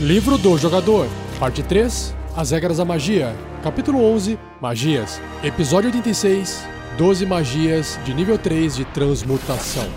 [0.00, 1.06] Livro do Jogador,
[1.38, 6.66] Parte 3 As Regras da Magia, Capítulo 11 Magias, Episódio 86
[6.98, 9.88] 12 Magias de nível 3 de Transmutação.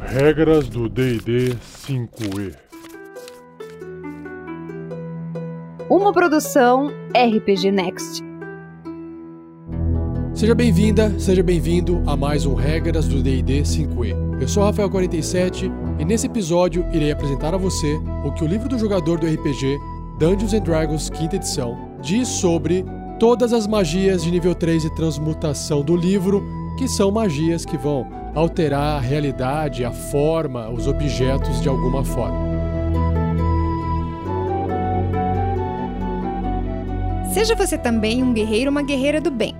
[0.00, 1.56] Regras do DD
[1.86, 2.54] 5E.
[5.88, 8.29] Uma produção RPG Next.
[10.40, 14.40] Seja bem-vinda, seja bem-vindo a mais um Regras do D&D 5e.
[14.40, 18.78] Eu sou Rafael47 e nesse episódio irei apresentar a você o que o livro do
[18.78, 19.78] jogador do RPG
[20.18, 22.86] Dungeons Dragons 5 edição diz sobre
[23.18, 26.42] todas as magias de nível 3 de transmutação do livro,
[26.78, 32.48] que são magias que vão alterar a realidade, a forma, os objetos de alguma forma.
[37.34, 39.59] Seja você também um guerreiro ou uma guerreira do bem.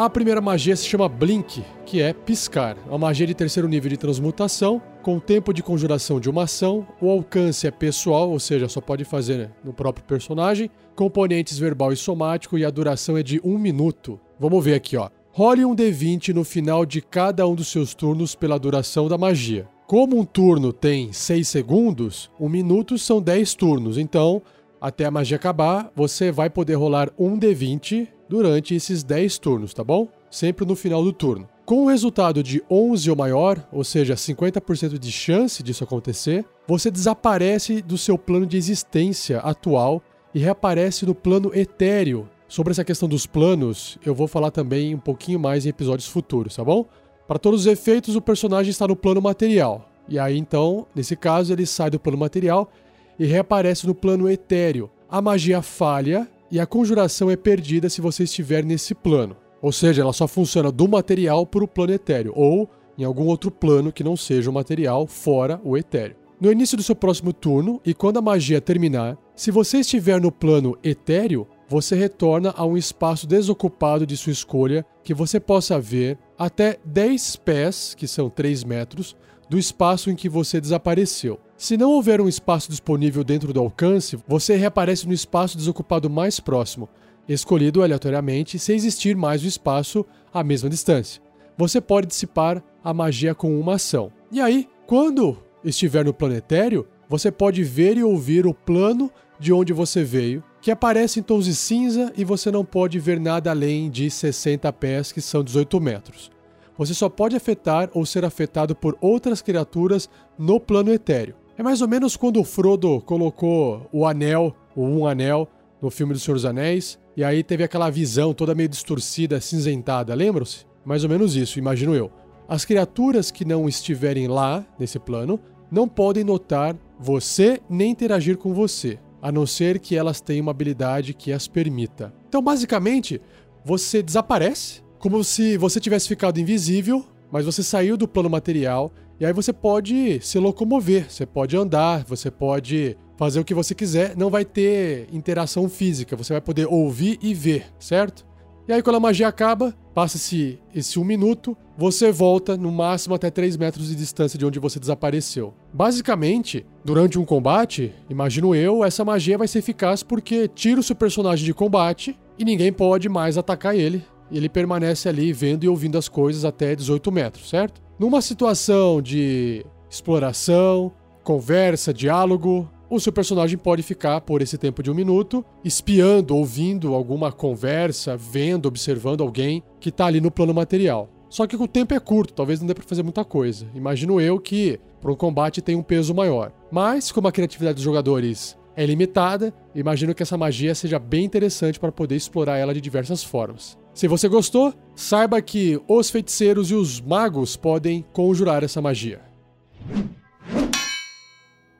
[0.00, 2.74] A primeira magia se chama Blink, que é piscar.
[2.86, 6.88] É uma magia de terceiro nível de transmutação, com tempo de conjuração de uma ação.
[7.02, 10.70] O alcance é pessoal, ou seja, só pode fazer no próprio personagem.
[10.96, 14.18] Componentes verbal e somático e a duração é de um minuto.
[14.38, 15.10] Vamos ver aqui, ó.
[15.32, 19.68] Role um D20 no final de cada um dos seus turnos pela duração da magia.
[19.86, 23.98] Como um turno tem 6 segundos, um minuto são 10 turnos.
[23.98, 24.40] Então,
[24.80, 29.82] até a magia acabar, você vai poder rolar um D20 durante esses 10 turnos, tá
[29.82, 30.06] bom?
[30.30, 31.48] Sempre no final do turno.
[31.66, 36.92] Com o resultado de 11 ou maior, ou seja, 50% de chance disso acontecer, você
[36.92, 40.00] desaparece do seu plano de existência atual
[40.32, 42.28] e reaparece no plano etéreo.
[42.46, 46.54] Sobre essa questão dos planos, eu vou falar também um pouquinho mais em episódios futuros,
[46.54, 46.86] tá bom?
[47.26, 49.90] Para todos os efeitos, o personagem está no plano material.
[50.08, 52.70] E aí então, nesse caso, ele sai do plano material
[53.18, 54.88] e reaparece no plano etéreo.
[55.08, 59.36] A magia falha e a conjuração é perdida se você estiver nesse plano.
[59.62, 62.68] Ou seja, ela só funciona do material para o plano etéreo, ou
[62.98, 66.16] em algum outro plano que não seja o material, fora o etéreo.
[66.40, 70.32] No início do seu próximo turno, e quando a magia terminar, se você estiver no
[70.32, 76.18] plano etéreo, você retorna a um espaço desocupado de sua escolha que você possa ver
[76.38, 79.14] até 10 pés, que são 3 metros,
[79.48, 81.38] do espaço em que você desapareceu.
[81.60, 86.40] Se não houver um espaço disponível dentro do alcance, você reaparece no espaço desocupado mais
[86.40, 86.88] próximo,
[87.28, 91.20] escolhido aleatoriamente se existir mais um espaço à mesma distância.
[91.58, 94.10] Você pode dissipar a magia com uma ação.
[94.32, 99.74] E aí, quando estiver no planetário, você pode ver e ouvir o plano de onde
[99.74, 103.90] você veio, que aparece em tons de cinza e você não pode ver nada além
[103.90, 106.30] de 60 pés, que são 18 metros.
[106.78, 111.39] Você só pode afetar ou ser afetado por outras criaturas no plano etéreo.
[111.60, 115.46] É mais ou menos quando o Frodo colocou o anel, o um anel,
[115.82, 120.14] no filme do Senhor dos Anéis, e aí teve aquela visão toda meio distorcida, cinzentada,
[120.14, 120.64] lembram-se?
[120.86, 122.10] Mais ou menos isso, imagino eu.
[122.48, 125.38] As criaturas que não estiverem lá, nesse plano,
[125.70, 130.52] não podem notar você nem interagir com você, a não ser que elas tenham uma
[130.52, 132.10] habilidade que as permita.
[132.26, 133.20] Então, basicamente,
[133.62, 139.26] você desaparece, como se você tivesse ficado invisível, mas você saiu do plano material e
[139.26, 144.16] aí você pode se locomover, você pode andar, você pode fazer o que você quiser,
[144.16, 148.26] não vai ter interação física, você vai poder ouvir e ver, certo?
[148.66, 153.30] E aí quando a magia acaba, passa-se esse um minuto, você volta no máximo até
[153.30, 155.52] 3 metros de distância de onde você desapareceu.
[155.70, 160.96] Basicamente, durante um combate, imagino eu, essa magia vai ser eficaz porque tira o seu
[160.96, 164.02] personagem de combate e ninguém pode mais atacar ele.
[164.32, 167.82] Ele permanece ali vendo e ouvindo as coisas até 18 metros, certo?
[168.00, 170.90] Numa situação de exploração,
[171.22, 176.94] conversa, diálogo, o seu personagem pode ficar por esse tempo de um minuto espiando, ouvindo
[176.94, 181.10] alguma conversa, vendo, observando alguém que está ali no plano material.
[181.28, 183.66] Só que o tempo é curto, talvez não dê para fazer muita coisa.
[183.74, 186.52] Imagino eu que para um combate tem um peso maior.
[186.72, 191.78] Mas como a criatividade dos jogadores é limitada, imagino que essa magia seja bem interessante
[191.78, 193.78] para poder explorar ela de diversas formas.
[193.92, 199.20] Se você gostou, saiba que os feiticeiros e os magos podem conjurar essa magia.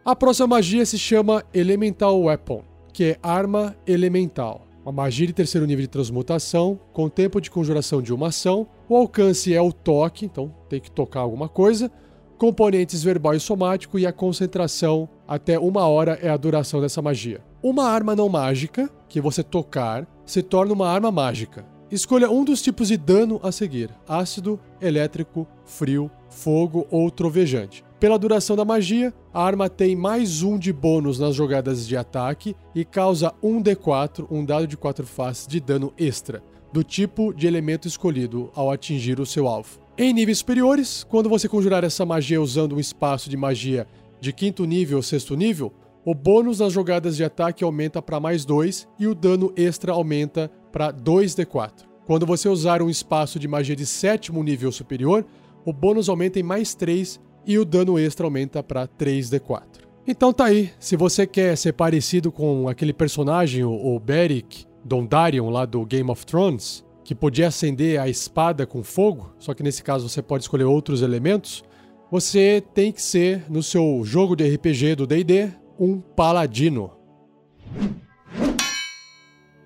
[0.05, 2.63] A próxima magia se chama Elemental Weapon,
[2.93, 4.67] que é arma elemental.
[4.83, 8.67] Uma magia de terceiro nível de transmutação, com tempo de conjuração de uma ação.
[8.89, 11.91] O alcance é o toque, então tem que tocar alguma coisa.
[12.39, 17.43] Componentes verbal e somático e a concentração até uma hora é a duração dessa magia.
[17.63, 21.67] Uma arma não mágica, que você tocar, se torna uma arma mágica.
[21.91, 27.85] Escolha um dos tipos de dano a seguir: ácido, elétrico, frio, fogo ou trovejante.
[27.99, 32.55] Pela duração da magia, a arma tem mais um de bônus nas jogadas de ataque
[32.75, 36.43] e causa um D4, um dado de 4 faces de dano extra,
[36.73, 39.81] do tipo de elemento escolhido ao atingir o seu alvo.
[39.99, 43.87] Em níveis superiores, quando você conjurar essa magia usando um espaço de magia
[44.21, 45.73] de quinto nível ou sexto nível,
[46.05, 50.51] o bônus nas jogadas de ataque aumenta para mais 2 e o dano extra aumenta
[50.71, 51.89] para 2d4.
[52.07, 55.25] Quando você usar um espaço de magia de sétimo nível superior,
[55.65, 59.91] o bônus aumenta em mais 3 e o dano extra aumenta para 3d4.
[60.07, 65.65] Então tá aí, se você quer ser parecido com aquele personagem, o Beric Dondarrion lá
[65.65, 70.09] do Game of Thrones, que podia acender a espada com fogo, só que nesse caso
[70.09, 71.63] você pode escolher outros elementos,
[72.11, 76.91] você tem que ser, no seu jogo de RPG do D&D, um paladino.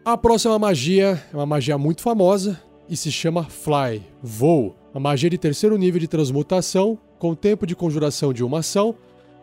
[0.05, 2.61] A próxima magia é uma magia muito famosa
[2.91, 4.77] e se chama Fly, voo.
[4.93, 8.95] Uma magia de terceiro nível de transmutação, com tempo de conjuração de uma ação,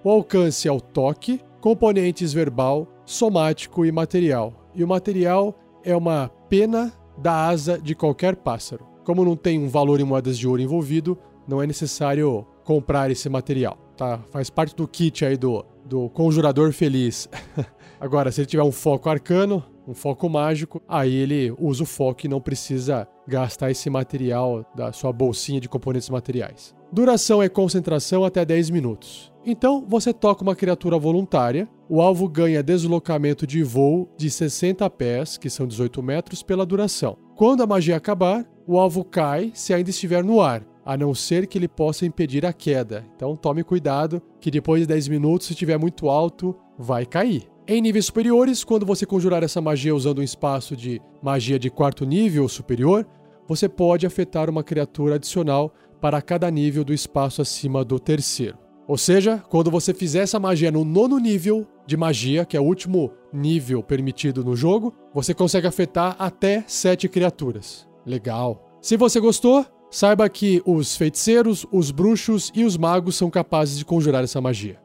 [0.04, 4.54] o alcance é o toque, componentes verbal, somático e material.
[4.76, 8.86] E o material é uma pena da asa de qualquer pássaro.
[9.04, 11.18] Como não tem um valor em moedas de ouro envolvido,
[11.48, 14.20] não é necessário comprar esse material, tá?
[14.30, 17.28] Faz parte do kit aí do, do conjurador feliz.
[18.00, 22.26] Agora, se ele tiver um foco arcano, um foco mágico, aí ele usa o foco
[22.26, 26.76] e não precisa gastar esse material da sua bolsinha de componentes materiais.
[26.92, 29.32] Duração é concentração até 10 minutos.
[29.46, 35.38] Então, você toca uma criatura voluntária, o alvo ganha deslocamento de voo de 60 pés,
[35.38, 37.18] que são 18 metros, pela duração.
[37.36, 41.48] Quando a magia acabar, o alvo cai se ainda estiver no ar, a não ser
[41.48, 43.06] que ele possa impedir a queda.
[43.16, 47.51] Então tome cuidado que depois de 10 minutos, se estiver muito alto, vai cair.
[47.68, 52.06] Em níveis superiores, quando você conjurar essa magia usando um espaço de magia de quarto
[52.06, 53.08] nível ou superior,
[53.48, 58.58] você pode afetar uma criatura adicional para cada nível do espaço acima do terceiro.
[58.88, 62.64] Ou seja, quando você fizer essa magia no nono nível de magia, que é o
[62.64, 67.88] último nível permitido no jogo, você consegue afetar até sete criaturas.
[68.06, 68.78] Legal.
[68.82, 73.86] Se você gostou, saiba que os feiticeiros, os bruxos e os magos são capazes de
[73.86, 74.80] conjurar essa magia.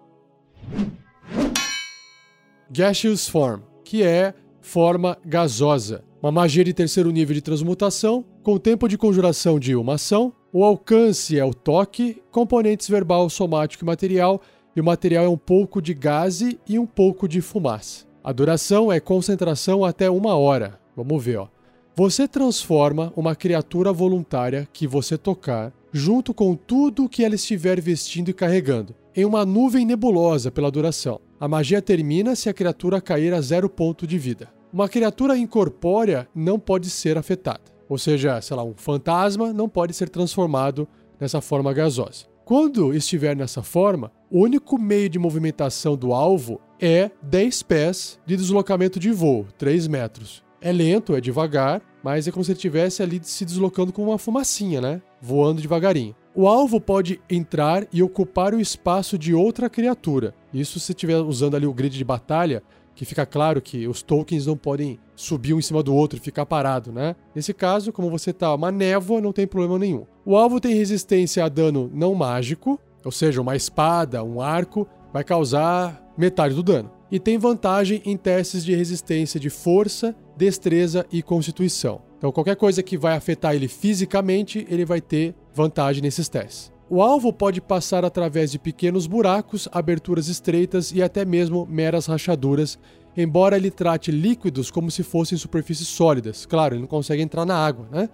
[2.70, 6.02] Gaseous Form, que é forma gasosa.
[6.20, 10.32] Uma magia de terceiro nível de transmutação, com tempo de conjuração de uma ação.
[10.52, 14.40] O alcance é o toque, componentes verbal, somático e material,
[14.74, 18.04] e o material é um pouco de gase e um pouco de fumaça.
[18.24, 20.80] A duração é concentração até uma hora.
[20.96, 21.48] Vamos ver, ó.
[21.94, 28.30] Você transforma uma criatura voluntária que você tocar, junto com tudo que ela estiver vestindo
[28.30, 31.20] e carregando, em uma nuvem nebulosa pela duração.
[31.38, 34.48] A magia termina se a criatura cair a zero ponto de vida.
[34.72, 37.60] Uma criatura incorpórea não pode ser afetada.
[37.88, 40.88] Ou seja, sei lá, um fantasma não pode ser transformado
[41.20, 42.24] nessa forma gasosa.
[42.44, 48.34] Quando estiver nessa forma, o único meio de movimentação do alvo é 10 pés de
[48.34, 50.42] deslocamento de voo, 3 metros.
[50.60, 54.18] É lento, é devagar, mas é como se ele estivesse ali se deslocando com uma
[54.18, 55.02] fumacinha, né?
[55.20, 56.14] Voando devagarinho.
[56.38, 60.34] O alvo pode entrar e ocupar o espaço de outra criatura.
[60.52, 62.62] Isso se estiver usando ali o grid de batalha,
[62.94, 66.20] que fica claro que os tokens não podem subir um em cima do outro e
[66.20, 67.16] ficar parado, né?
[67.34, 70.04] Nesse caso, como você tá uma névoa, não tem problema nenhum.
[70.26, 75.24] O alvo tem resistência a dano não mágico, ou seja, uma espada, um arco, vai
[75.24, 76.90] causar metade do dano.
[77.10, 82.02] E tem vantagem em testes de resistência de força, destreza e constituição.
[82.18, 86.70] Então, qualquer coisa que vai afetar ele fisicamente, ele vai ter vantagem nesses testes.
[86.88, 92.78] O alvo pode passar através de pequenos buracos, aberturas estreitas e até mesmo meras rachaduras,
[93.16, 96.44] embora ele trate líquidos como se fossem superfícies sólidas.
[96.44, 98.08] Claro, ele não consegue entrar na água, né?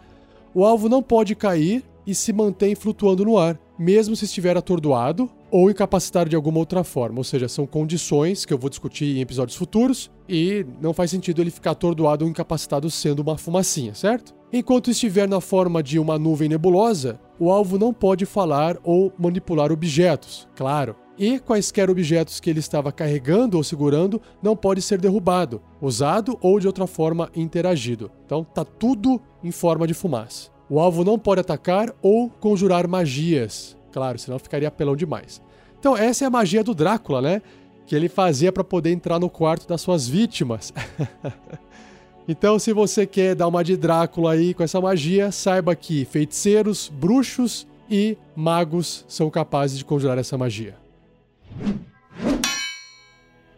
[0.54, 5.28] O alvo não pode cair e se mantém flutuando no ar, mesmo se estiver atordoado
[5.50, 7.18] ou incapacitado de alguma outra forma.
[7.18, 11.42] Ou seja, são condições que eu vou discutir em episódios futuros e não faz sentido
[11.42, 14.34] ele ficar atordoado ou incapacitado sendo uma fumacinha, certo?
[14.52, 19.72] Enquanto estiver na forma de uma nuvem nebulosa, o alvo não pode falar ou manipular
[19.72, 20.94] objetos, claro.
[21.18, 26.60] E quaisquer objetos que ele estava carregando ou segurando não pode ser derrubado, usado ou
[26.60, 28.12] de outra forma interagido.
[28.24, 30.52] Então tá tudo em forma de fumaça.
[30.70, 33.76] O alvo não pode atacar ou conjurar magias.
[33.90, 35.42] Claro, senão ficaria apelão demais.
[35.80, 37.42] Então, essa é a magia do Drácula, né?
[37.84, 40.72] Que ele fazia para poder entrar no quarto das suas vítimas.
[42.28, 46.88] então, se você quer dar uma de Drácula aí com essa magia, saiba que feiticeiros,
[46.88, 50.76] bruxos e magos são capazes de conjurar essa magia.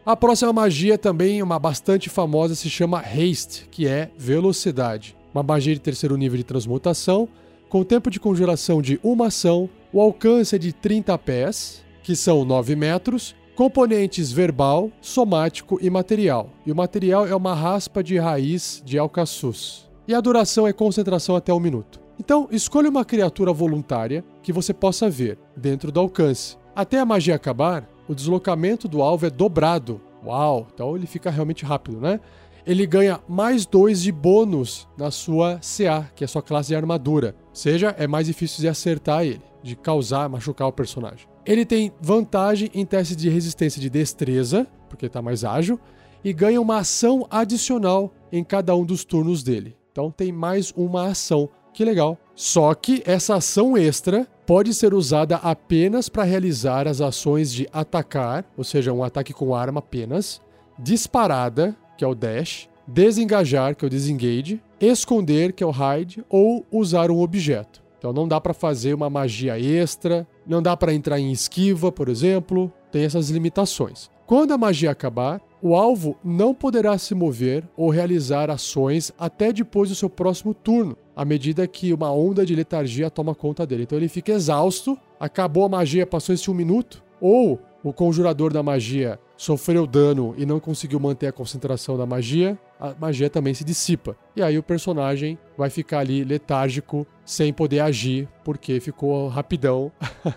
[0.04, 5.16] A próxima magia também, uma bastante famosa, se chama Haste, que é velocidade.
[5.34, 7.28] uma magia de terceiro nível de transmutação,
[7.68, 12.44] com tempo de conjuração de uma ação, o alcance é de 30 pés, que são
[12.44, 16.50] 9 metros, componentes verbal, somático e material.
[16.66, 19.88] E o material é uma raspa de raiz de alcaçuz.
[20.06, 22.00] E a duração é concentração até um minuto.
[22.18, 26.56] Então, escolha uma criatura voluntária que você possa ver dentro do alcance.
[26.74, 30.00] Até a magia acabar, o deslocamento do alvo é dobrado.
[30.24, 30.66] Uau!
[30.72, 32.20] Então ele fica realmente rápido, né?
[32.66, 36.76] Ele ganha mais dois de bônus na sua CA, que é a sua classe de
[36.76, 37.34] armadura.
[37.50, 41.33] Ou seja, é mais difícil de acertar ele, de causar, machucar o personagem.
[41.46, 45.78] Ele tem vantagem em testes de resistência de destreza, porque está mais ágil,
[46.24, 49.76] e ganha uma ação adicional em cada um dos turnos dele.
[49.92, 51.48] Então tem mais uma ação.
[51.72, 52.18] Que legal.
[52.34, 58.44] Só que essa ação extra pode ser usada apenas para realizar as ações de atacar,
[58.56, 60.40] ou seja, um ataque com arma apenas,
[60.78, 66.24] disparada, que é o dash, desengajar, que é o disengage, esconder, que é o hide,
[66.28, 67.82] ou usar um objeto.
[67.98, 72.08] Então não dá para fazer uma magia extra, não dá para entrar em esquiva, por
[72.08, 74.10] exemplo, tem essas limitações.
[74.26, 79.88] Quando a magia acabar, o alvo não poderá se mover ou realizar ações até depois
[79.88, 83.84] do seu próximo turno, à medida que uma onda de letargia toma conta dele.
[83.84, 88.62] Então ele fica exausto, acabou a magia, passou esse um minuto, ou o conjurador da
[88.62, 93.64] magia sofreu dano e não conseguiu manter a concentração da magia, a magia também se
[93.64, 94.16] dissipa.
[94.36, 99.90] E aí o personagem vai ficar ali letárgico, sem poder agir, porque ficou rapidão.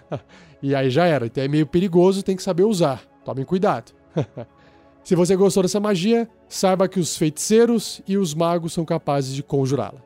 [0.63, 1.25] e aí já era.
[1.25, 3.03] Então é meio perigoso, tem que saber usar.
[3.25, 3.91] Tomem cuidado.
[5.03, 9.43] Se você gostou dessa magia, saiba que os feiticeiros e os magos são capazes de
[9.43, 10.01] conjurá-la.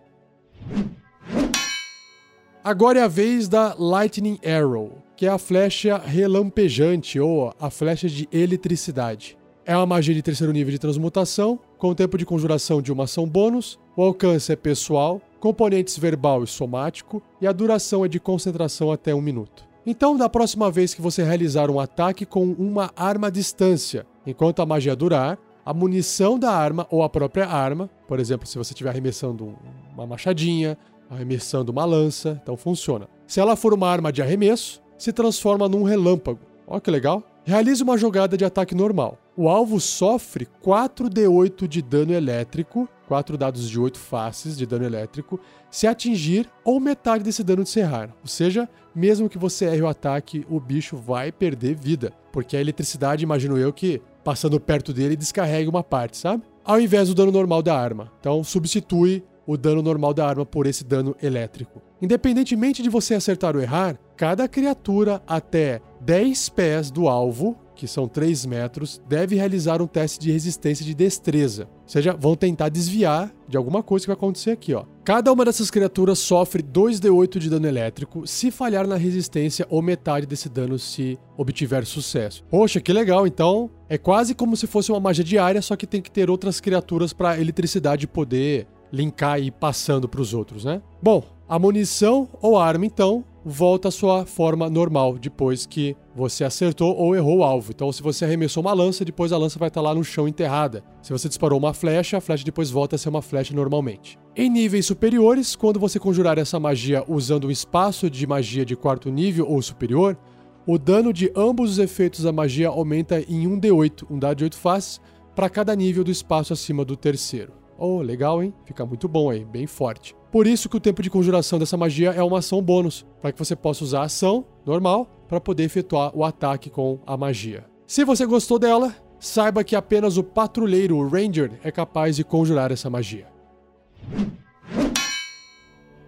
[2.63, 8.07] Agora é a vez da Lightning Arrow, que é a flecha relampejante ou a flecha
[8.07, 9.37] de eletricidade.
[9.65, 13.27] É uma magia de terceiro nível de transmutação, com tempo de conjuração de uma ação
[13.27, 18.91] bônus, o alcance é pessoal, componentes verbal e somático, e a duração é de concentração
[18.91, 19.65] até um minuto.
[19.83, 24.61] Então, da próxima vez que você realizar um ataque com uma arma à distância, enquanto
[24.61, 28.73] a magia durar, a munição da arma ou a própria arma, por exemplo, se você
[28.73, 29.55] estiver arremessando
[29.91, 30.77] uma machadinha,
[31.09, 33.07] arremessando uma lança, então funciona.
[33.25, 36.41] Se ela for uma arma de arremesso, se transforma num relâmpago.
[36.67, 37.23] Olha que legal.
[37.43, 39.17] Realize uma jogada de ataque normal.
[39.35, 45.39] O alvo sofre 4d8 de dano elétrico, 4 dados de 8 faces de dano elétrico,
[45.69, 48.09] se atingir ou metade desse dano de serrar.
[48.21, 52.11] Ou seja, mesmo que você erre o ataque, o bicho vai perder vida.
[52.33, 56.43] Porque a eletricidade, imagino eu, que passando perto dele descarrega uma parte, sabe?
[56.63, 58.11] Ao invés do dano normal da arma.
[58.19, 61.81] Então substitui o dano normal da arma por esse dano elétrico.
[62.01, 68.07] Independentemente de você acertar ou errar, cada criatura até 10 pés do alvo, que são
[68.07, 71.67] 3 metros, deve realizar um teste de resistência de destreza.
[71.83, 74.85] Ou seja, vão tentar desviar de alguma coisa que vai acontecer aqui, ó.
[75.03, 80.25] Cada uma dessas criaturas sofre 2d8 de dano elétrico se falhar na resistência ou metade
[80.25, 82.43] desse dano se obtiver sucesso.
[82.49, 83.25] Poxa, que legal!
[83.25, 86.59] Então, é quase como se fosse uma magia diária, só que tem que ter outras
[86.59, 90.81] criaturas para eletricidade poder linkar e ir passando para os outros, né?
[91.01, 96.95] Bom, a munição ou arma, então, volta à sua forma normal depois que você acertou
[96.95, 97.71] ou errou o alvo.
[97.71, 100.83] Então, se você arremessou uma lança, depois a lança vai estar lá no chão enterrada.
[101.01, 104.19] Se você disparou uma flecha, a flecha depois volta a ser uma flecha normalmente.
[104.35, 109.09] Em níveis superiores, quando você conjurar essa magia usando um espaço de magia de quarto
[109.09, 110.17] nível ou superior,
[110.65, 114.57] o dano de ambos os efeitos da magia aumenta em 1d8, um dado de 8
[114.57, 115.01] faces,
[115.35, 117.53] para cada nível do espaço acima do terceiro.
[117.77, 118.53] Oh, legal, hein?
[118.65, 120.15] Fica muito bom aí, bem forte.
[120.31, 123.39] Por isso que o tempo de conjuração dessa magia é uma ação bônus, para que
[123.39, 127.65] você possa usar a ação normal para poder efetuar o ataque com a magia.
[127.85, 132.71] Se você gostou dela, saiba que apenas o patrulheiro o Ranger é capaz de conjurar
[132.71, 133.27] essa magia.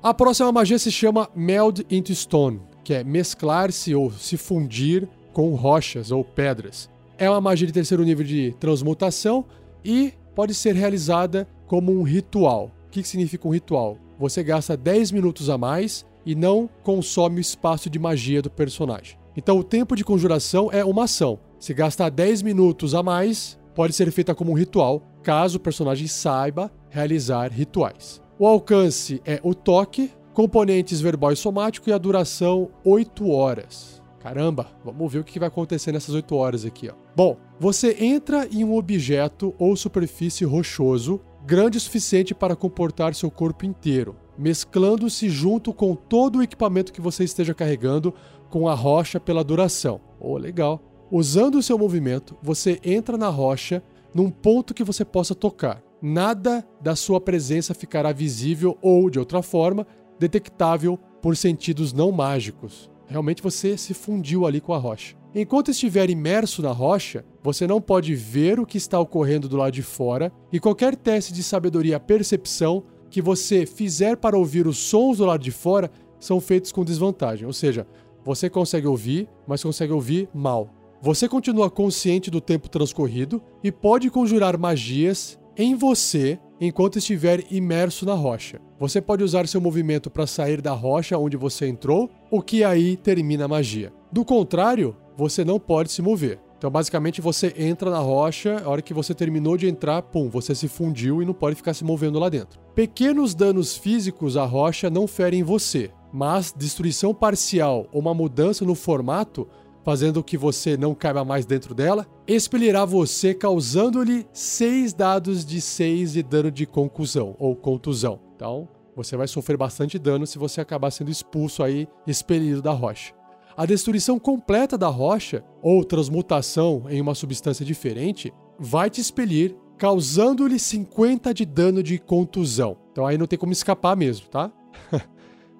[0.01, 5.53] A próxima magia se chama Meld into Stone, que é mesclar-se ou se fundir com
[5.55, 6.89] rochas ou pedras.
[7.17, 9.45] É uma magia de terceiro nível de transmutação
[9.83, 12.71] e pode ser realizada como um ritual.
[12.87, 13.97] O que significa um ritual?
[14.23, 19.17] Você gasta 10 minutos a mais e não consome o espaço de magia do personagem.
[19.35, 21.41] Então o tempo de conjuração é uma ação.
[21.59, 26.07] Se gastar 10 minutos a mais, pode ser feita como um ritual, caso o personagem
[26.07, 28.21] saiba realizar rituais.
[28.39, 34.01] O alcance é o toque, componentes verbal e somático e a duração 8 horas.
[34.21, 36.89] Caramba, vamos ver o que vai acontecer nessas 8 horas aqui.
[36.89, 36.93] Ó.
[37.13, 43.29] Bom, você entra em um objeto ou superfície rochoso grande o suficiente para comportar seu
[43.29, 48.13] corpo inteiro, mesclando-se junto com todo o equipamento que você esteja carregando
[48.49, 49.99] com a rocha pela duração.
[50.19, 50.81] Oh, legal.
[51.11, 53.83] Usando o seu movimento, você entra na rocha
[54.13, 55.81] num ponto que você possa tocar.
[56.03, 59.87] nada da sua presença ficará visível ou, de outra forma,
[60.19, 62.91] detectável por sentidos não mágicos.
[63.07, 65.15] Realmente você se fundiu ali com a rocha.
[65.35, 69.73] Enquanto estiver imerso na rocha, você não pode ver o que está ocorrendo do lado
[69.73, 75.17] de fora e qualquer teste de sabedoria percepção que você fizer para ouvir os sons
[75.17, 77.47] do lado de fora são feitos com desvantagem.
[77.47, 77.87] Ou seja,
[78.23, 80.69] você consegue ouvir, mas consegue ouvir mal.
[81.01, 88.05] Você continua consciente do tempo transcorrido e pode conjurar magias em você enquanto estiver imerso
[88.05, 88.61] na rocha.
[88.79, 92.95] Você pode usar seu movimento para sair da rocha onde você entrou, o que aí
[92.95, 93.91] termina a magia.
[94.11, 96.39] Do contrário, você não pode se mover.
[96.57, 100.55] Então, basicamente, você entra na rocha, a hora que você terminou de entrar, pum, você
[100.55, 102.57] se fundiu e não pode ficar se movendo lá dentro.
[102.73, 108.75] Pequenos danos físicos à rocha não ferem você, mas destruição parcial ou uma mudança no
[108.75, 109.45] formato,
[109.83, 116.13] fazendo que você não caiba mais dentro dela, expelirá você, causando-lhe 6 dados de 6
[116.13, 118.21] de dano de concussão ou contusão.
[118.37, 123.13] Então, você vai sofrer bastante dano se você acabar sendo expulso aí, expelido da rocha.
[123.55, 130.57] A destruição completa da rocha, ou transmutação em uma substância diferente, vai te expelir, causando-lhe
[130.57, 132.77] 50 de dano de contusão.
[132.91, 134.51] Então aí não tem como escapar mesmo, tá?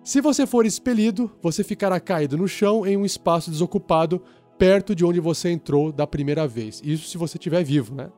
[0.04, 4.22] Se você for expelido, você ficará caído no chão em um espaço desocupado
[4.58, 6.82] perto de onde você entrou da primeira vez.
[6.84, 8.10] Isso se você estiver vivo, né?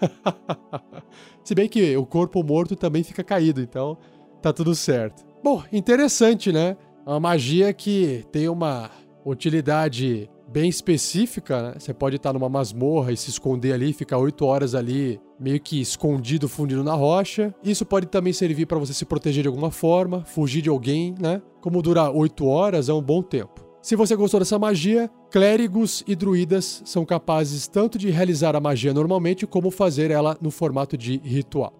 [1.44, 3.98] se bem que o corpo morto também fica caído, então
[4.40, 5.24] tá tudo certo.
[5.42, 6.76] Bom, interessante, né?
[7.06, 8.90] Uma magia que tem uma
[9.24, 11.74] utilidade bem específica, né?
[11.78, 15.80] Você pode estar numa masmorra e se esconder ali, ficar oito horas ali, meio que
[15.80, 17.54] escondido, fundido na rocha.
[17.62, 21.42] Isso pode também servir para você se proteger de alguma forma, fugir de alguém, né?
[21.60, 23.64] Como durar oito horas é um bom tempo.
[23.82, 28.94] Se você gostou dessa magia, clérigos e druidas são capazes tanto de realizar a magia
[28.94, 31.72] normalmente como fazer ela no formato de ritual.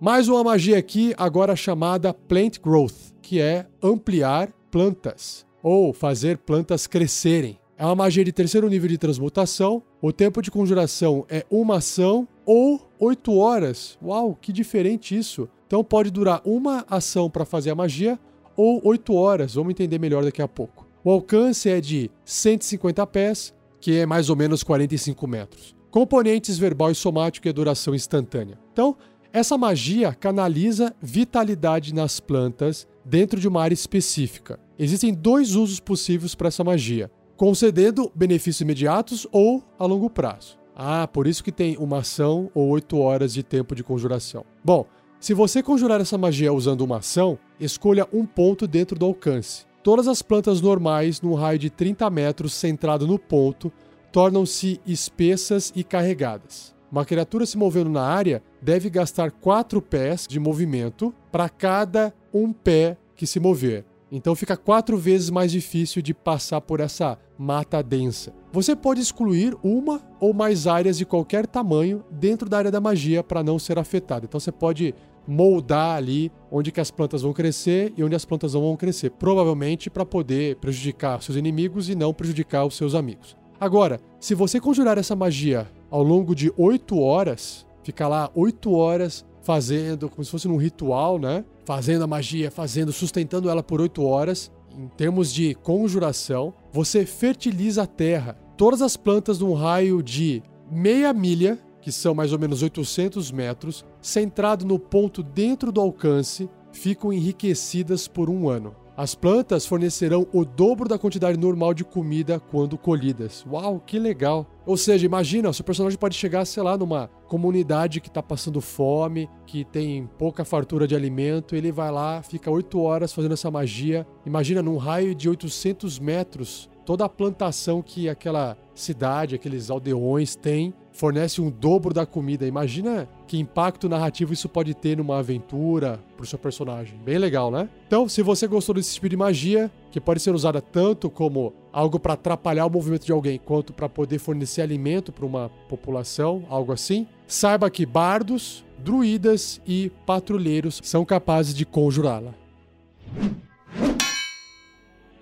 [0.00, 6.86] Mais uma magia aqui, agora chamada Plant Growth, que é ampliar plantas ou fazer plantas
[6.86, 7.58] crescerem.
[7.76, 9.82] É uma magia de terceiro nível de transmutação.
[10.02, 13.98] O tempo de conjuração é uma ação ou oito horas.
[14.02, 15.48] Uau, que diferente isso!
[15.66, 18.18] Então pode durar uma ação para fazer a magia
[18.56, 19.54] ou oito horas.
[19.54, 20.86] Vamos entender melhor daqui a pouco.
[21.02, 25.74] O alcance é de 150 pés, que é mais ou menos 45 metros.
[25.90, 28.58] Componentes verbal e somático e duração instantânea.
[28.72, 28.96] Então,
[29.32, 34.58] essa magia canaliza vitalidade nas plantas dentro de uma área específica.
[34.78, 40.58] Existem dois usos possíveis para essa magia: concedendo benefícios imediatos ou a longo prazo.
[40.74, 44.44] Ah, por isso que tem uma ação ou 8 horas de tempo de conjuração.
[44.64, 44.86] Bom,
[45.20, 49.66] se você conjurar essa magia usando uma ação, escolha um ponto dentro do alcance.
[49.82, 53.70] Todas as plantas normais, num raio de 30 metros centrado no ponto,
[54.10, 56.74] tornam-se espessas e carregadas.
[56.90, 62.52] Uma criatura se movendo na área deve gastar quatro pés de movimento para cada um
[62.52, 63.84] pé que se mover.
[64.10, 68.32] Então fica quatro vezes mais difícil de passar por essa mata densa.
[68.52, 73.22] Você pode excluir uma ou mais áreas de qualquer tamanho dentro da área da magia
[73.22, 74.26] para não ser afetado.
[74.26, 74.92] Então você pode
[75.28, 79.10] moldar ali onde que as plantas vão crescer e onde as plantas não vão crescer,
[79.10, 83.36] provavelmente para poder prejudicar seus inimigos e não prejudicar os seus amigos.
[83.60, 89.24] Agora, se você conjurar essa magia ao longo de 8 horas, ficar lá 8 horas
[89.42, 91.44] fazendo, como se fosse num ritual, né?
[91.64, 97.82] Fazendo a magia, fazendo, sustentando ela por 8 horas, em termos de conjuração, você fertiliza
[97.82, 98.38] a terra.
[98.56, 103.84] Todas as plantas num raio de meia milha, que são mais ou menos 800 metros,
[104.00, 108.76] centrado no ponto dentro do alcance, ficam enriquecidas por um ano.
[109.00, 113.46] As plantas fornecerão o dobro da quantidade normal de comida quando colhidas.
[113.50, 114.46] Uau, que legal!
[114.66, 119.26] Ou seja, imagina, seu personagem pode chegar, sei lá, numa comunidade que está passando fome,
[119.46, 124.06] que tem pouca fartura de alimento, ele vai lá, fica 8 horas fazendo essa magia.
[124.26, 130.74] Imagina, num raio de 800 metros, toda a plantação que aquela cidade, aqueles aldeões têm,
[130.90, 132.48] fornece um dobro da comida.
[132.48, 136.98] Imagina que impacto narrativo isso pode ter numa aventura pro seu personagem.
[137.04, 137.68] Bem legal, né?
[137.86, 142.00] Então, se você gostou desse tipo de magia, que pode ser usada tanto como algo
[142.00, 146.72] para atrapalhar o movimento de alguém, quanto para poder fornecer alimento para uma população, algo
[146.72, 152.34] assim, saiba que bardos, druidas e patrulheiros são capazes de conjurá-la.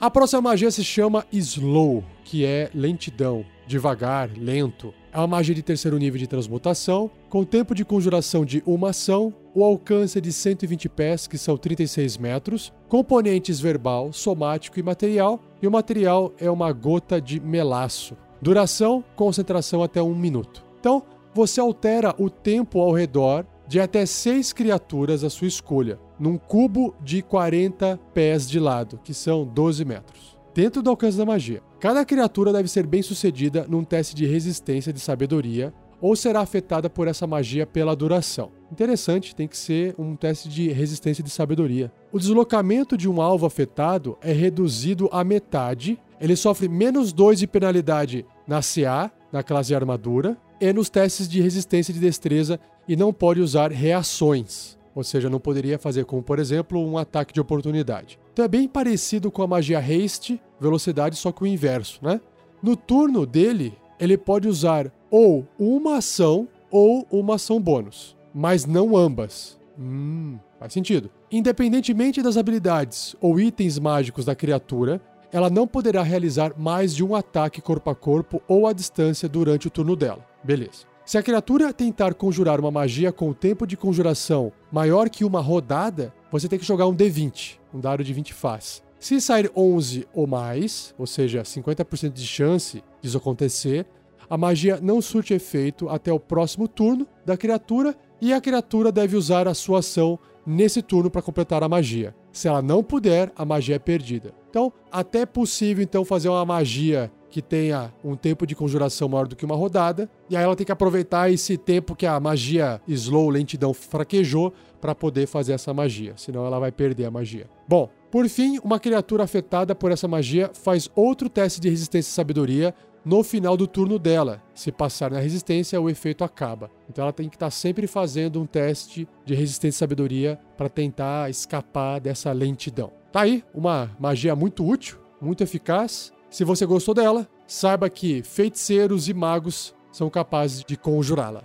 [0.01, 4.95] A próxima magia se chama Slow, que é lentidão, devagar, lento.
[5.13, 9.35] É uma magia de terceiro nível de transmutação, com tempo de conjuração de uma ação,
[9.53, 15.67] o alcance de 120 pés, que são 36 metros, componentes verbal, somático e material, e
[15.67, 18.17] o material é uma gota de melaço.
[18.41, 20.65] Duração, concentração até um minuto.
[20.79, 21.03] Então,
[21.35, 26.95] você altera o tempo ao redor de até seis criaturas à sua escolha, num cubo
[27.03, 31.63] de 40 pés de lado, que são 12 metros, dentro do alcance da magia.
[31.79, 36.89] Cada criatura deve ser bem sucedida num teste de resistência de sabedoria ou será afetada
[36.89, 38.51] por essa magia pela duração.
[38.73, 41.93] Interessante, tem que ser um teste de resistência de sabedoria.
[42.13, 45.99] O deslocamento de um alvo afetado é reduzido à metade.
[46.21, 51.41] Ele sofre menos 2 de penalidade na CA, na classe armadura, e nos testes de
[51.41, 54.77] resistência de destreza e não pode usar reações.
[54.95, 58.19] Ou seja, não poderia fazer como, por exemplo, um ataque de oportunidade.
[58.33, 62.21] Então é bem parecido com a magia haste, velocidade, só que o inverso, né?
[62.61, 68.97] No turno dele, ele pode usar ou uma ação ou uma ação bônus, mas não
[68.97, 69.59] ambas.
[69.79, 71.11] Hum, faz sentido.
[71.31, 77.15] Independentemente das habilidades ou itens mágicos da criatura, ela não poderá realizar mais de um
[77.15, 80.27] ataque corpo a corpo ou à distância durante o turno dela.
[80.49, 80.87] Beleza.
[81.05, 85.43] Se a criatura tentar conjurar uma magia com o tempo de conjuração maior que uma
[85.43, 88.83] rodada, você tem que jogar um D20, um dado de 20 faces.
[88.99, 93.87] Se sair 11 ou mais, ou seja, 50% de chance disso acontecer,
[94.29, 99.19] a magia não surte efeito até o próximo turno da criatura e a criatura deve
[99.19, 102.17] usar a sua ação nesse turno para completar a magia.
[102.33, 104.33] Se ela não puder, a magia é perdida.
[104.49, 109.37] Então, até possível então fazer uma magia que tenha um tempo de conjuração maior do
[109.37, 113.29] que uma rodada, e aí ela tem que aproveitar esse tempo que a magia slow,
[113.29, 117.49] lentidão, fraquejou para poder fazer essa magia, senão ela vai perder a magia.
[117.67, 122.13] Bom, por fim, uma criatura afetada por essa magia faz outro teste de resistência e
[122.13, 124.43] sabedoria no final do turno dela.
[124.55, 126.71] Se passar na resistência, o efeito acaba.
[126.89, 131.31] Então ela tem que estar sempre fazendo um teste de resistência e sabedoria para tentar
[131.31, 132.93] escapar dessa lentidão.
[133.13, 136.13] Tá aí, uma magia muito útil, muito eficaz.
[136.31, 141.43] Se você gostou dela, saiba que feiticeiros e magos são capazes de conjurá-la.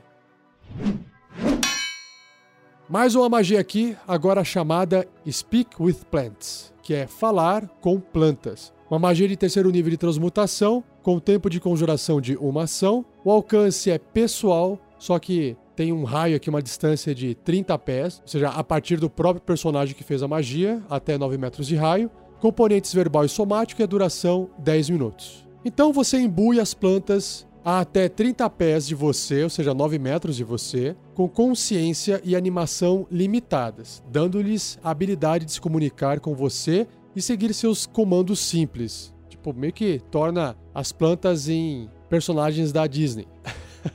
[2.89, 8.73] Mais uma magia aqui, agora chamada Speak with Plants, que é falar com plantas.
[8.89, 13.05] Uma magia de terceiro nível de transmutação, com tempo de conjuração de uma ação.
[13.23, 18.19] O alcance é pessoal, só que tem um raio aqui, uma distância de 30 pés,
[18.21, 21.75] ou seja, a partir do próprio personagem que fez a magia, até 9 metros de
[21.75, 22.11] raio.
[22.43, 25.47] Componentes verbal e somático e a duração 10 minutos.
[25.63, 30.35] Então você imbui as plantas a até 30 pés de você, ou seja, 9 metros
[30.35, 36.85] de você, com consciência e animação limitadas, dando-lhes a habilidade de se comunicar com você
[37.15, 39.13] e seguir seus comandos simples.
[39.29, 43.25] Tipo, meio que torna as plantas em personagens da Disney.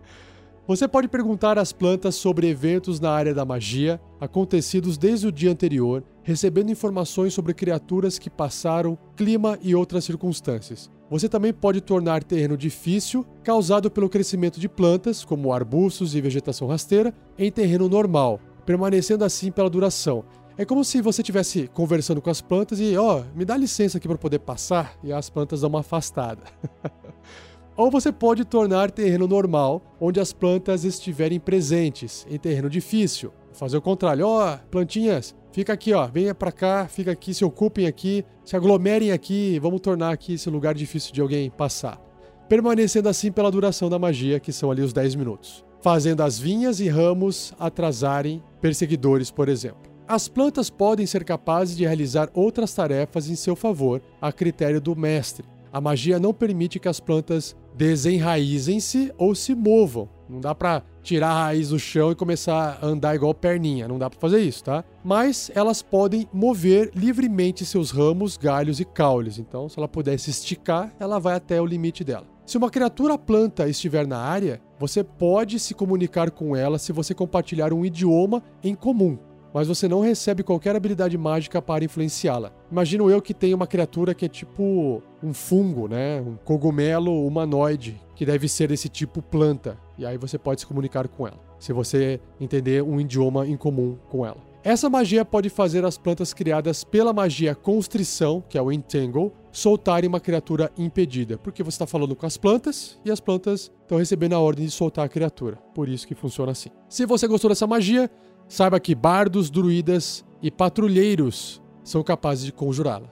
[0.68, 5.52] Você pode perguntar às plantas sobre eventos na área da magia acontecidos desde o dia
[5.52, 10.90] anterior, recebendo informações sobre criaturas que passaram, clima e outras circunstâncias.
[11.08, 16.66] Você também pode tornar terreno difícil, causado pelo crescimento de plantas, como arbustos e vegetação
[16.66, 20.24] rasteira, em terreno normal, permanecendo assim pela duração,
[20.58, 23.98] é como se você estivesse conversando com as plantas e, ó, oh, me dá licença
[23.98, 26.42] aqui para poder passar, e as plantas dão uma afastada.
[27.76, 33.32] Ou você pode tornar terreno normal, onde as plantas estiverem presentes, em terreno difícil.
[33.52, 37.42] Fazer o contrário, ó, oh, plantinhas, fica aqui, ó, venha para cá, fica aqui, se
[37.42, 41.98] ocupem aqui, se aglomerem aqui, vamos tornar aqui esse lugar difícil de alguém passar.
[42.46, 45.64] Permanecendo assim pela duração da magia, que são ali os 10 minutos.
[45.80, 49.90] Fazendo as vinhas e ramos atrasarem perseguidores, por exemplo.
[50.06, 54.94] As plantas podem ser capazes de realizar outras tarefas em seu favor, a critério do
[54.94, 55.46] mestre.
[55.72, 60.06] A magia não permite que as plantas desenraizem-se ou se movam.
[60.28, 63.98] Não dá para tirar a raiz do chão e começar a andar igual perninha, não
[63.98, 64.84] dá para fazer isso, tá?
[65.04, 69.38] Mas elas podem mover livremente seus ramos, galhos e caules.
[69.38, 72.26] Então, se ela pudesse esticar, ela vai até o limite dela.
[72.44, 77.14] Se uma criatura planta estiver na área, você pode se comunicar com ela se você
[77.14, 79.18] compartilhar um idioma em comum
[79.56, 82.52] mas você não recebe qualquer habilidade mágica para influenciá-la.
[82.70, 86.20] Imagino eu que tenho uma criatura que é tipo um fungo, né?
[86.20, 89.78] Um cogumelo humanoide, que deve ser desse tipo planta.
[89.98, 93.96] E aí você pode se comunicar com ela, se você entender um idioma em comum
[94.08, 94.38] com ela.
[94.62, 100.08] Essa magia pode fazer as plantas criadas pela magia constrição, que é o entangle, soltarem
[100.08, 104.32] uma criatura impedida, porque você está falando com as plantas e as plantas estão recebendo
[104.32, 105.56] a ordem de soltar a criatura.
[105.72, 106.70] Por isso que funciona assim.
[106.88, 108.10] Se você gostou dessa magia,
[108.48, 113.10] Saiba que bardos, druidas e patrulheiros são capazes de conjurá-la.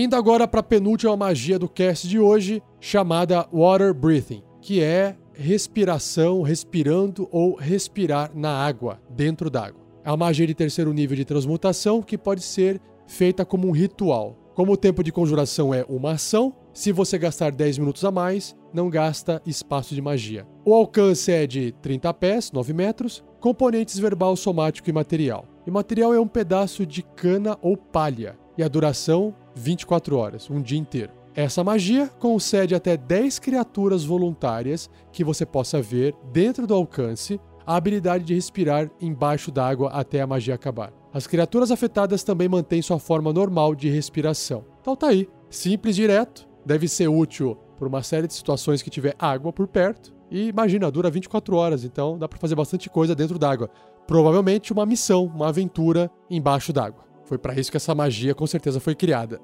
[0.00, 5.16] Indo agora para a penúltima magia do cast de hoje, chamada Water Breathing, que é
[5.32, 9.80] respiração, respirando ou respirar na água, dentro d'água.
[10.04, 14.38] É uma magia de terceiro nível de transmutação que pode ser feita como um ritual.
[14.54, 18.56] Como o tempo de conjuração é uma ação, se você gastar 10 minutos a mais,
[18.72, 20.46] não gasta espaço de magia.
[20.64, 25.44] O alcance é de 30 pés, 9 metros, componentes verbal, somático e material.
[25.66, 30.62] E material é um pedaço de cana ou palha, e a duração 24 horas, um
[30.62, 31.12] dia inteiro.
[31.34, 37.76] Essa magia concede até 10 criaturas voluntárias que você possa ver dentro do alcance a
[37.76, 40.92] habilidade de respirar embaixo d'água até a magia acabar.
[41.12, 44.64] As criaturas afetadas também mantêm sua forma normal de respiração.
[44.80, 49.14] Então tá aí, simples, direto, deve ser útil por uma série de situações que tiver
[49.18, 50.14] água por perto.
[50.30, 53.70] E imagina, dura 24 horas, então dá para fazer bastante coisa dentro d'água.
[54.06, 57.07] Provavelmente uma missão, uma aventura embaixo d'água.
[57.28, 59.38] Foi para isso que essa magia com certeza foi criada.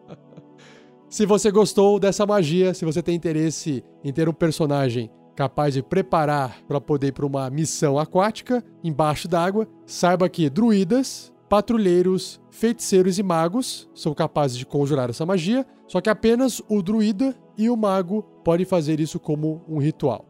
[1.10, 5.82] se você gostou dessa magia, se você tem interesse em ter um personagem capaz de
[5.82, 13.18] preparar para poder ir para uma missão aquática embaixo d'água, saiba que druidas, patrulheiros, feiticeiros
[13.18, 17.76] e magos são capazes de conjurar essa magia, só que apenas o druida e o
[17.76, 20.24] mago podem fazer isso como um ritual.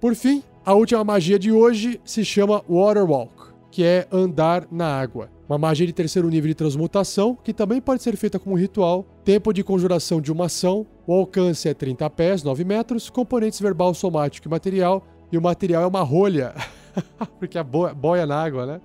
[0.00, 5.28] Por fim, a última magia de hoje se chama Waterwalk, que é andar na água.
[5.46, 9.04] Uma magia de terceiro nível de transmutação, que também pode ser feita como ritual.
[9.22, 10.86] Tempo de conjuração de uma ação.
[11.06, 13.10] O alcance é 30 pés, 9 metros.
[13.10, 15.06] Componentes verbal, somático e material.
[15.30, 16.54] E o material é uma rolha,
[17.38, 18.80] porque a boia na água, né?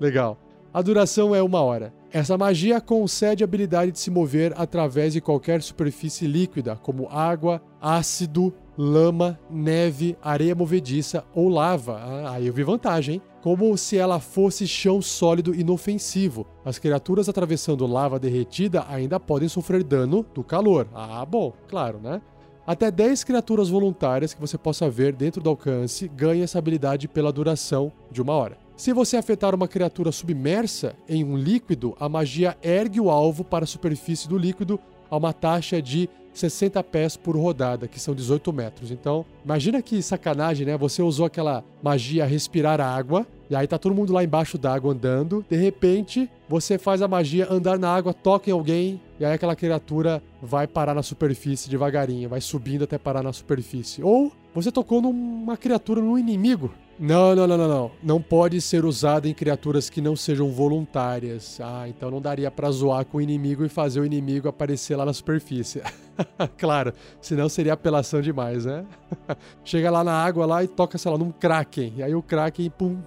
[0.00, 0.38] Legal.
[0.72, 1.92] A duração é uma hora.
[2.10, 7.60] Essa magia concede a habilidade de se mover através de qualquer superfície líquida, como água,
[7.82, 11.98] ácido, lama, neve, areia movediça ou lava.
[11.98, 13.22] Ah, aí eu vi vantagem, hein?
[13.42, 16.46] Como se ela fosse chão sólido inofensivo.
[16.64, 20.88] As criaturas atravessando lava derretida ainda podem sofrer dano do calor.
[20.94, 22.22] Ah, bom, claro, né?
[22.66, 27.32] Até 10 criaturas voluntárias que você possa ver dentro do alcance ganham essa habilidade pela
[27.32, 28.67] duração de uma hora.
[28.78, 33.64] Se você afetar uma criatura submersa em um líquido, a magia ergue o alvo para
[33.64, 34.78] a superfície do líquido
[35.10, 38.92] a uma taxa de 60 pés por rodada, que são 18 metros.
[38.92, 40.78] Então, imagina que sacanagem, né?
[40.78, 45.44] Você usou aquela magia respirar água, e aí tá todo mundo lá embaixo d'água andando.
[45.50, 49.56] De repente, você faz a magia andar na água, toca em alguém, e aí aquela
[49.56, 54.04] criatura vai parar na superfície devagarinho, vai subindo até parar na superfície.
[54.04, 57.90] Ou você tocou numa criatura, num inimigo, não, não, não, não, não.
[58.02, 61.60] Não pode ser usada em criaturas que não sejam voluntárias.
[61.62, 65.04] Ah, então não daria para zoar com o inimigo e fazer o inimigo aparecer lá
[65.04, 65.82] na superfície.
[66.58, 68.84] claro, senão seria apelação demais, né?
[69.64, 71.94] Chega lá na água lá e toca, sei lá, num kraken.
[71.96, 72.98] E aí o kraken pum,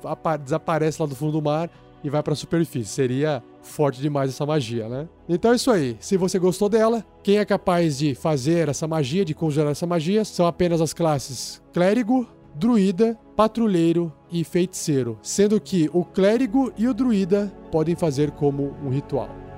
[0.41, 1.69] desaparece lá do fundo do mar
[2.03, 2.89] e vai para a superfície.
[2.89, 5.07] Seria forte demais essa magia, né?
[5.27, 5.97] Então é isso aí.
[5.99, 10.25] Se você gostou dela, quem é capaz de fazer essa magia, de conjurar essa magia,
[10.25, 16.93] são apenas as classes clérigo, druida, patrulheiro e feiticeiro, sendo que o clérigo e o
[16.93, 19.50] druida podem fazer como um ritual.